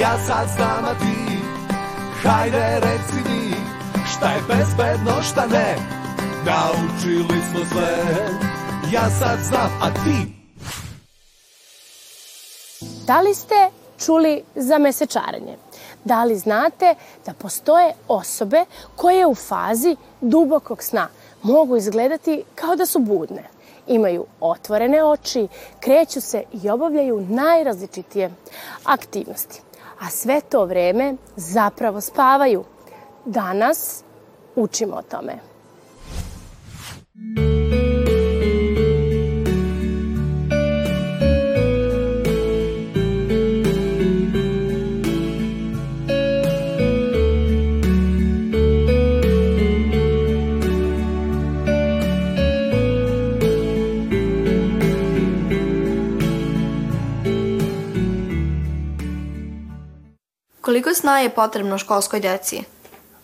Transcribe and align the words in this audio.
Ja 0.00 0.18
sad 0.26 0.48
znam, 0.56 0.84
a 0.84 0.94
ti 0.98 1.38
Hajde 2.22 2.80
reci 2.80 3.28
mi 3.28 3.54
Šta 4.06 4.30
je 4.30 4.40
bezbedno, 4.48 5.22
šta 5.22 5.46
ne 5.46 5.76
Naučili 6.46 7.40
smo 7.50 7.60
sve 7.72 8.04
Ja 8.92 9.10
sad 9.10 9.38
znam, 9.42 9.70
a 9.82 9.90
ti 9.90 10.32
Da 13.06 13.20
li 13.20 13.34
ste 13.34 13.54
čuli 14.04 14.42
za 14.54 14.78
mesečarenje? 14.78 15.56
Da 16.04 16.24
li 16.24 16.36
znate 16.36 16.94
da 17.26 17.32
postoje 17.32 17.92
osobe 18.08 18.64
koje 18.96 19.26
u 19.26 19.34
fazi 19.34 19.96
dubokog 20.20 20.82
sna 20.82 21.08
mogu 21.42 21.76
izgledati 21.76 22.44
kao 22.54 22.76
da 22.76 22.86
su 22.86 22.98
budne? 22.98 23.42
Imaju 23.86 24.26
otvorene 24.40 25.04
oči, 25.04 25.48
kreću 25.80 26.20
se 26.20 26.42
i 26.52 26.70
obavljaju 26.70 27.26
najrazličitije 27.28 28.30
aktivnosti. 28.84 29.65
A 30.00 30.10
sve 30.10 30.40
to 30.40 30.64
vreme 30.64 31.14
zapravo 31.36 32.00
spavaju. 32.00 32.64
Danas 33.24 34.04
učimo 34.56 34.96
o 34.96 35.02
tome. 35.02 35.38
Koliko 60.66 60.94
sna 60.94 61.18
je 61.18 61.30
potrebno 61.30 61.78
školskoj 61.78 62.20
deci? 62.20 62.62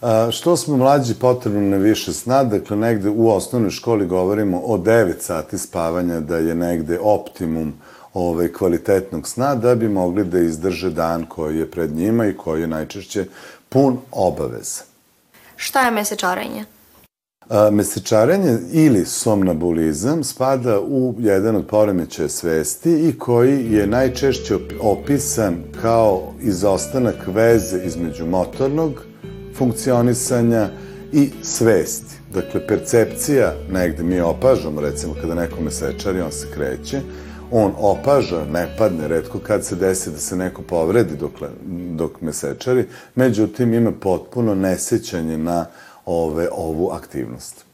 A, 0.00 0.28
što 0.32 0.56
smo 0.56 0.76
mlađi 0.76 1.14
potrebno 1.14 1.60
na 1.60 1.76
više 1.76 2.12
sna, 2.12 2.44
dakle 2.44 2.76
negde 2.76 3.08
u 3.08 3.30
osnovnoj 3.30 3.70
školi 3.70 4.06
govorimo 4.06 4.60
o 4.64 4.76
9 4.78 5.20
sati 5.20 5.58
spavanja 5.58 6.20
da 6.20 6.36
je 6.36 6.54
negde 6.54 6.98
optimum 7.00 7.72
ovaj, 8.14 8.52
kvalitetnog 8.52 9.28
sna 9.28 9.54
da 9.54 9.74
bi 9.74 9.88
mogli 9.88 10.24
da 10.24 10.38
izdrže 10.38 10.90
dan 10.90 11.26
koji 11.26 11.58
je 11.58 11.70
pred 11.70 11.90
njima 11.90 12.26
i 12.26 12.36
koji 12.36 12.60
je 12.60 12.66
najčešće 12.66 13.26
pun 13.68 13.98
obaveza. 14.12 14.82
Šta 15.56 15.80
je 15.80 15.90
mesečarenje? 15.90 16.64
A, 17.52 17.70
mesečarenje 17.70 18.58
ili 18.72 19.04
somnambulizam 19.04 20.24
spada 20.24 20.80
u 20.80 21.14
jedan 21.18 21.56
od 21.56 21.66
poremećaja 21.66 22.28
svesti 22.28 23.08
i 23.08 23.18
koji 23.18 23.72
je 23.72 23.86
najčešće 23.86 24.56
opisan 24.80 25.56
kao 25.82 26.32
izostanak 26.40 27.14
veze 27.26 27.84
između 27.84 28.26
motornog 28.26 29.04
funkcionisanja 29.54 30.68
i 31.12 31.30
svesti. 31.42 32.14
Dakle, 32.34 32.66
percepcija 32.66 33.54
negde 33.70 34.02
mi 34.02 34.20
opažamo, 34.20 34.80
recimo 34.80 35.14
kada 35.20 35.34
neko 35.34 35.60
mesečari, 35.60 36.20
on 36.20 36.32
se 36.32 36.46
kreće, 36.54 37.00
on 37.50 37.72
opaža, 37.78 38.44
ne 38.44 38.74
padne, 38.78 39.08
redko 39.08 39.38
kad 39.38 39.64
se 39.64 39.76
desi 39.76 40.10
da 40.10 40.18
se 40.18 40.36
neko 40.36 40.62
povredi 40.62 41.16
dok, 41.16 41.32
dok 41.96 42.20
mesečari, 42.20 42.84
međutim 43.14 43.74
ima 43.74 43.92
potpuno 43.92 44.54
nesećanje 44.54 45.38
na 45.38 45.66
ove, 46.06 46.48
ovu 46.52 46.90
aktivnost. 46.90 47.64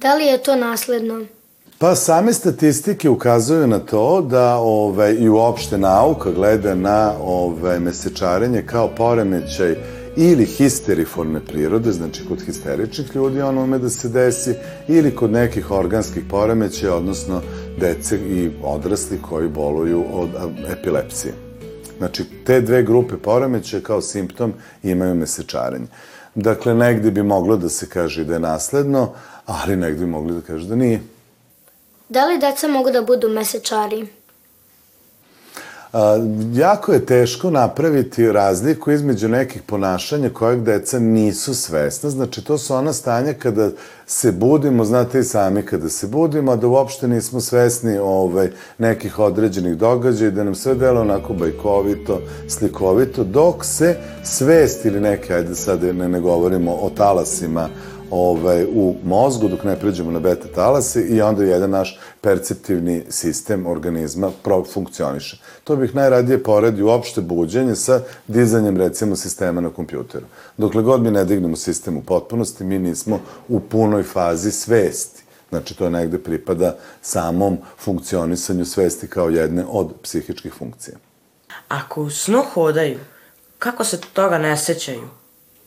Da 0.00 0.14
li 0.14 0.24
je 0.24 0.42
to 0.42 0.56
nasledno? 0.56 1.24
Pa 1.78 1.94
same 1.94 2.32
statistike 2.32 3.08
ukazuju 3.08 3.66
na 3.66 3.78
to 3.78 4.20
da 4.22 4.56
ove, 4.56 5.14
i 5.14 5.28
uopšte 5.28 5.78
nauka 5.78 6.30
gleda 6.30 6.74
na 6.74 7.12
ove, 7.20 7.80
mesečarenje 7.80 8.62
kao 8.66 8.88
poremećaj 8.88 9.76
ili 10.16 10.46
histeriforne 10.46 11.40
prirode, 11.40 11.92
znači 11.92 12.26
kod 12.28 12.42
histeričnih 12.42 13.16
ljudi 13.16 13.40
ono 13.40 13.62
ume 13.62 13.78
da 13.78 13.88
se 13.88 14.08
desi, 14.08 14.54
ili 14.88 15.16
kod 15.16 15.30
nekih 15.30 15.70
organskih 15.70 16.24
poremećaja, 16.30 16.94
odnosno 16.94 17.42
dece 17.80 18.16
i 18.16 18.50
odrasli 18.62 19.22
koji 19.22 19.48
boluju 19.48 20.04
od 20.12 20.30
epilepsije. 20.68 21.34
Znači, 21.98 22.24
te 22.46 22.60
dve 22.60 22.82
grupe 22.82 23.16
poremećaja 23.16 23.82
kao 23.82 24.00
simptom 24.02 24.52
imaju 24.82 25.14
mesečarenje. 25.14 25.86
Dakle, 26.40 26.74
negde 26.74 27.10
bi 27.10 27.22
moglo 27.22 27.56
da 27.56 27.68
se 27.68 27.88
kaže 27.88 28.24
da 28.24 28.34
je 28.34 28.40
nasledno, 28.40 29.12
ali 29.46 29.76
negde 29.76 30.04
bi 30.04 30.10
mogli 30.10 30.34
da 30.34 30.40
kaže 30.40 30.68
da 30.68 30.76
nije. 30.76 31.00
Da 32.08 32.26
li 32.26 32.38
deca 32.38 32.68
mogu 32.68 32.90
da 32.90 33.02
budu 33.02 33.28
mesečari? 33.28 34.06
A, 35.92 36.18
jako 36.52 36.92
je 36.92 37.06
teško 37.06 37.50
napraviti 37.50 38.32
razliku 38.32 38.90
između 38.90 39.28
nekih 39.28 39.62
ponašanja 39.62 40.30
kojeg 40.30 40.62
deca 40.62 40.98
nisu 40.98 41.54
svesna. 41.54 42.10
Znači, 42.10 42.44
to 42.44 42.58
su 42.58 42.74
ona 42.74 42.92
stanja 42.92 43.32
kada 43.32 43.70
se 44.06 44.32
budimo, 44.32 44.84
znate 44.84 45.18
i 45.18 45.24
sami 45.24 45.62
kada 45.62 45.88
se 45.88 46.06
budimo, 46.06 46.52
a 46.52 46.56
da 46.56 46.66
uopšte 46.66 47.08
nismo 47.08 47.40
svesni 47.40 47.98
ovaj, 47.98 48.50
nekih 48.78 49.18
određenih 49.18 49.76
događaja 49.76 50.28
i 50.28 50.32
da 50.32 50.44
nam 50.44 50.54
sve 50.54 50.74
delo 50.74 51.00
onako 51.00 51.34
bajkovito, 51.34 52.20
slikovito, 52.48 53.24
dok 53.24 53.64
se 53.64 53.96
svest 54.24 54.84
ili 54.84 55.00
neke, 55.00 55.34
ajde 55.34 55.54
sad 55.54 55.82
ne, 55.82 56.08
ne 56.08 56.20
govorimo 56.20 56.72
o 56.72 56.90
talasima, 56.90 57.68
ovaj, 58.10 58.64
u 58.64 58.94
mozgu 59.04 59.48
dok 59.48 59.64
ne 59.64 59.80
pređemo 59.80 60.10
na 60.10 60.20
beta 60.20 60.48
talase 60.54 61.02
i 61.02 61.20
onda 61.22 61.44
jedan 61.44 61.70
naš 61.70 62.00
perceptivni 62.20 63.04
sistem 63.08 63.66
organizma 63.66 64.30
funkcioniše. 64.72 65.38
To 65.64 65.76
bih 65.76 65.94
najradije 65.94 66.42
poredio 66.42 66.86
uopšte 66.86 67.20
buđenje 67.20 67.74
sa 67.74 68.00
dizanjem 68.26 68.76
recimo 68.76 69.16
sistema 69.16 69.60
na 69.60 69.70
kompjuteru. 69.70 70.26
Dokle 70.56 70.82
god 70.82 71.02
mi 71.02 71.10
ne 71.10 71.24
dignemo 71.24 71.56
sistem 71.56 71.96
u 71.96 72.02
potpunosti, 72.02 72.64
mi 72.64 72.78
nismo 72.78 73.20
u 73.48 73.60
punoj 73.60 74.02
fazi 74.02 74.50
svesti. 74.50 75.22
Znači, 75.48 75.74
to 75.74 75.90
negde 75.90 76.18
pripada 76.18 76.76
samom 77.02 77.58
funkcionisanju 77.78 78.64
svesti 78.64 79.08
kao 79.08 79.28
jedne 79.28 79.64
od 79.68 79.92
psihičkih 80.02 80.52
funkcija. 80.52 80.96
Ako 81.68 82.02
u 82.02 82.10
snu 82.10 82.42
hodaju, 82.54 82.98
kako 83.58 83.84
se 83.84 84.00
toga 84.12 84.38
ne 84.38 84.56
sećaju? 84.56 85.08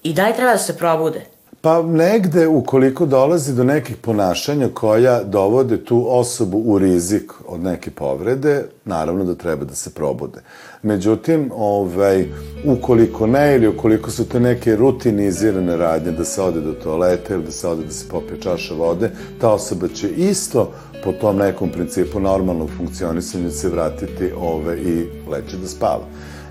I 0.04 0.14
daj 0.14 0.36
treba 0.36 0.52
da 0.52 0.58
se 0.58 0.78
probude? 0.78 1.26
Pa 1.64 1.82
negde, 1.82 2.48
ukoliko 2.48 3.06
dolazi 3.06 3.54
do 3.54 3.64
nekih 3.64 3.96
ponašanja 3.96 4.70
koja 4.74 5.24
dovode 5.24 5.86
tu 5.86 6.06
osobu 6.10 6.58
u 6.58 6.80
rizik 6.80 7.32
od 7.48 7.60
neke 7.60 7.92
povrede, 7.92 8.66
naravno 8.86 9.24
da 9.24 9.36
treba 9.36 9.66
da 9.66 9.76
se 9.76 9.90
probude. 9.94 10.42
Međutim, 10.84 11.52
ovaj, 11.56 12.26
ukoliko 12.66 13.28
ne 13.28 13.56
ili 13.56 13.68
ukoliko 13.68 14.12
su 14.12 14.26
to 14.26 14.40
neke 14.40 14.76
rutinizirane 14.76 15.78
radnje, 15.78 16.12
da 16.12 16.26
se 16.26 16.42
ode 16.42 16.62
do 16.62 16.74
toaleta 16.74 17.34
ili 17.34 17.44
da 17.44 17.52
se 17.52 17.68
ode 17.68 17.86
da 17.86 17.92
se 17.92 18.10
popije 18.10 18.42
čaša 18.42 18.74
vode, 18.74 19.12
ta 19.42 19.54
osoba 19.54 19.88
će 19.88 20.10
isto 20.10 20.72
po 21.04 21.12
tom 21.12 21.38
nekom 21.38 21.70
principu 21.70 22.20
normalnog 22.20 22.70
funkcionisanja 22.78 23.52
se 23.52 23.70
vratiti 23.70 24.32
ove, 24.38 24.78
i 24.78 25.06
leće 25.30 25.58
da 25.58 25.68
spava. 25.68 26.06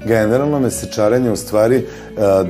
Generalno 0.07 0.61
mesečarenje 0.61 1.31
u 1.31 1.37
stvari 1.37 1.77
e, 1.77 1.85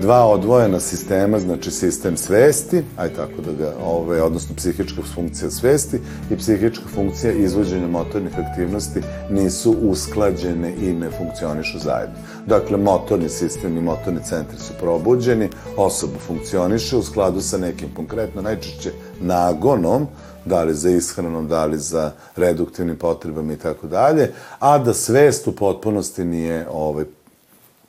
dva 0.01 0.27
odvojena 0.27 0.81
sistema, 0.81 1.39
znači 1.39 1.71
sistem 1.71 2.17
svesti, 2.17 2.83
aj 2.97 3.09
tako 3.09 3.43
da 3.47 3.53
ga, 3.53 3.73
ove, 3.85 4.23
odnosno 4.23 4.57
psihička 4.57 5.03
funkcija 5.15 5.51
svesti 5.51 6.01
i 6.31 6.37
psihička 6.37 6.85
funkcija 6.95 7.33
izvođenja 7.33 7.87
motornih 7.87 8.33
aktivnosti 8.39 9.01
nisu 9.31 9.77
usklađene 9.83 10.75
i 10.83 10.93
ne 10.93 11.11
funkcionišu 11.11 11.79
zajedno. 11.79 12.15
Dakle, 12.47 12.77
motorni 12.77 13.29
sistem 13.29 13.77
i 13.77 13.83
motorni 13.83 14.21
centri 14.29 14.59
su 14.59 14.73
probuđeni, 14.81 15.49
osoba 15.77 16.19
funkcioniše 16.27 16.97
u 16.97 17.03
skladu 17.03 17.41
sa 17.41 17.59
nekim 17.59 17.89
konkretno, 17.97 18.43
najčešće 18.43 18.91
nagonom, 19.21 20.07
da 20.45 20.65
li 20.65 20.75
za 20.75 20.91
ishranom, 20.91 21.49
da 21.49 21.67
li 21.67 21.79
za 21.79 22.13
reduktivnim 22.37 22.97
potrebama 22.97 23.53
i 23.53 23.57
tako 23.57 23.87
dalje, 23.87 24.33
a 24.59 24.79
da 24.79 24.95
svest 24.95 25.47
u 25.47 25.53
potpunosti 25.53 26.25
nije 26.25 26.67
ovaj, 26.73 27.05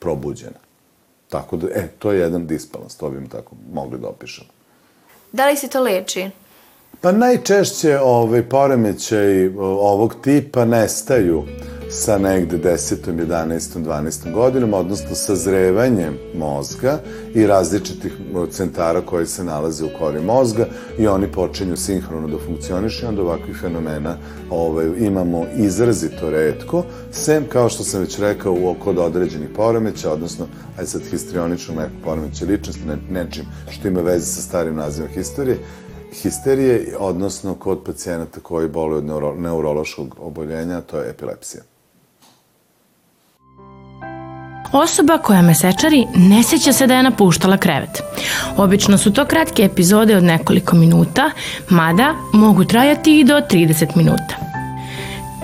probuđena. 0.02 0.60
Tako 1.30 1.58
da, 1.58 1.68
e, 1.68 1.88
to 2.00 2.12
je 2.12 2.20
jedan 2.20 2.48
disbalans, 2.48 2.98
to 2.98 3.10
bi 3.10 3.20
mi 3.20 3.30
tako 3.30 3.56
mogli 3.74 4.00
da 4.00 4.08
opišemo. 4.08 4.50
Da 5.32 5.50
li 5.50 5.58
se 5.58 5.68
to 5.68 5.82
leči? 5.82 6.30
Pa 7.02 7.12
najčešće 7.12 8.00
ovaj, 8.00 8.44
poremećaj 8.50 9.48
ovog 9.58 10.16
tipa 10.24 10.66
nestaju 10.66 11.44
sa 11.94 12.18
negde 12.18 12.58
10. 12.58 13.12
11. 13.12 13.80
12. 13.84 14.34
godinom, 14.34 14.74
odnosno 14.74 15.16
sa 15.16 15.36
zrevanjem 15.36 16.18
mozga 16.36 17.00
i 17.34 17.48
različitih 17.48 18.14
centara 18.52 19.02
koji 19.02 19.26
se 19.26 19.44
nalaze 19.44 19.86
u 19.86 19.90
kori 20.00 20.22
mozga 20.22 20.66
i 20.98 21.08
oni 21.08 21.32
počinju 21.32 21.78
sinhrono 21.78 22.28
da 22.28 22.38
funkcionišu 22.46 23.06
i 23.06 23.08
onda 23.08 23.22
ovakvih 23.22 23.58
fenomena 23.62 24.18
ovaj, 24.50 24.88
imamo 24.98 25.46
izrazito 25.58 26.30
redko, 26.30 26.84
sem, 27.12 27.46
kao 27.50 27.70
što 27.70 27.84
sam 27.84 28.02
već 28.02 28.20
rekao, 28.20 28.54
u, 28.54 28.76
kod 28.84 28.98
određenih 28.98 29.50
poremeća, 29.56 30.12
odnosno, 30.14 30.48
aj 30.80 30.86
sad 30.86 31.02
histrionično 31.02 31.76
nekog 31.76 31.98
poremeća 32.04 32.46
ličnosti, 32.46 32.86
ne, 32.86 32.98
nečim 33.10 33.46
što 33.70 33.88
ima 33.88 34.02
veze 34.02 34.26
sa 34.26 34.42
starim 34.42 34.76
nazivom 34.76 35.10
historije, 35.10 35.58
histerije, 36.14 36.96
odnosno 37.00 37.56
kod 37.56 37.84
pacijenata 37.86 38.40
koji 38.40 38.70
boluju 38.70 38.98
od 38.98 39.06
neuro, 39.06 39.36
neurološkog 39.36 40.16
oboljenja, 40.20 40.82
to 40.82 40.98
je 40.98 41.10
epilepsija. 41.10 41.71
Osoba 44.72 45.18
koja 45.18 45.42
mesečari 45.42 46.06
ne 46.16 46.44
sjeća 46.44 46.74
se 46.74 46.88
da 46.88 46.96
je 46.96 47.04
napuštala 47.04 47.58
krevet. 47.58 48.02
Obično 48.58 48.98
su 48.98 49.14
to 49.14 49.26
kratke 49.26 49.64
epizode 49.64 50.18
od 50.18 50.24
nekoliko 50.24 50.76
minuta, 50.76 51.32
mada 51.70 52.14
mogu 52.34 52.66
trajati 52.66 53.20
i 53.20 53.24
do 53.24 53.34
30 53.34 53.96
minuta. 53.96 54.36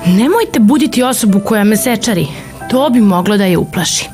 Nemojte 0.05 0.59
buditi 0.59 1.03
osobu 1.03 1.39
koja 1.45 1.63
mesečari, 1.63 2.27
to 2.69 2.89
bi 2.89 3.01
moglo 3.01 3.37
da 3.37 3.45
je 3.45 3.57
uplaši. 3.57 4.09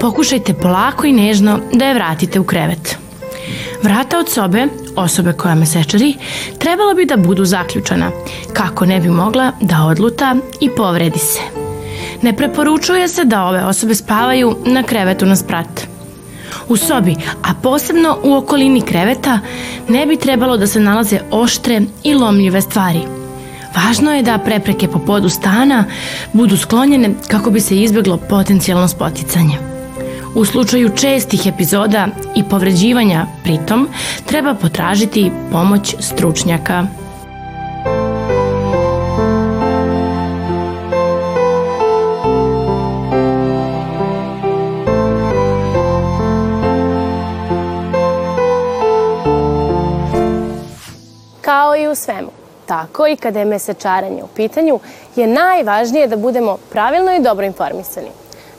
Pokušajte 0.00 0.54
polako 0.54 1.06
i 1.06 1.12
nežno 1.12 1.58
da 1.72 1.84
je 1.84 1.94
vratite 1.94 2.40
u 2.40 2.44
krevet. 2.44 2.96
Vrata 3.82 4.18
od 4.18 4.28
sobe, 4.28 4.66
osobe 4.96 5.32
koja 5.32 5.54
mesečari, 5.54 6.14
trebalo 6.58 6.94
bi 6.94 7.06
da 7.06 7.16
budu 7.16 7.44
zaključana, 7.44 8.10
kako 8.52 8.86
ne 8.86 9.00
bi 9.00 9.08
mogla 9.08 9.52
da 9.60 9.84
odluta 9.84 10.36
i 10.60 10.70
povredi 10.76 11.18
se. 11.18 11.61
Ne 12.22 12.36
preporučuje 12.36 13.08
se 13.08 13.24
da 13.24 13.44
ove 13.44 13.64
osobe 13.64 13.94
spavaju 13.94 14.56
na 14.66 14.82
krevetu 14.82 15.26
na 15.26 15.36
sprat. 15.36 15.86
U 16.68 16.76
sobi, 16.76 17.16
a 17.42 17.54
posebno 17.62 18.18
u 18.22 18.34
okolini 18.34 18.80
kreveta, 18.80 19.40
ne 19.88 20.06
bi 20.06 20.16
trebalo 20.16 20.56
da 20.56 20.66
se 20.66 20.80
nalaze 20.80 21.20
oštre 21.30 21.80
i 22.02 22.14
lomljive 22.14 22.60
stvari. 22.60 23.00
Važno 23.76 24.14
je 24.14 24.22
da 24.22 24.38
prepreke 24.38 24.88
po 24.88 24.98
podu 24.98 25.28
stana 25.28 25.84
budu 26.32 26.56
sklonjene 26.56 27.10
kako 27.28 27.50
bi 27.50 27.60
se 27.60 27.76
izbjeglo 27.76 28.16
potencijalno 28.16 28.88
spoticanje. 28.88 29.58
U 30.34 30.44
slučaju 30.44 30.96
čestih 30.96 31.46
epizoda 31.46 32.08
i 32.36 32.44
povređivanja 32.44 33.26
pritom 33.44 33.88
treba 34.26 34.54
potražiti 34.54 35.30
pomoć 35.52 35.94
stručnjaka. 36.00 37.01
Kao 51.52 51.76
i 51.76 51.88
u 51.88 51.94
svemu, 51.94 52.30
tako 52.66 53.06
i 53.06 53.16
kada 53.16 53.38
je 53.38 53.44
mesečaranje 53.44 54.22
u 54.22 54.26
pitanju, 54.26 54.80
je 55.16 55.26
najvažnije 55.26 56.06
da 56.08 56.16
budemo 56.16 56.58
pravilno 56.70 57.12
i 57.12 57.22
dobro 57.22 57.46
informisani. 57.46 58.10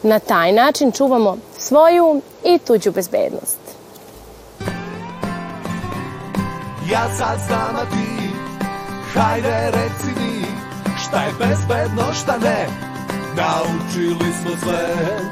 Na 0.04 0.20
taj 0.20 0.52
način 0.52 0.92
čuvamo 0.92 1.38
svoju 1.58 2.22
i 2.44 2.60
tuđu 2.60 2.92
bezbednost. 2.92 3.60
Ja 6.92 7.10
sad 7.18 7.40
znam, 7.48 7.76
a 7.76 7.86
ti 7.90 8.30
Hajde 9.14 9.72
reci 9.72 10.20
mi 10.20 10.46
Šta 10.98 11.24
je 11.24 11.32
bezbedno, 11.40 12.14
šta 12.14 12.38
ne 12.38 12.68
Naučili 13.36 14.34
smo 14.42 14.52
sve 14.64 15.18